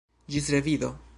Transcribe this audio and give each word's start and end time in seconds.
Ĝis 0.35 0.49
revido! 0.55 0.93